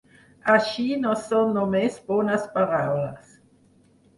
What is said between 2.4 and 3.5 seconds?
paraules.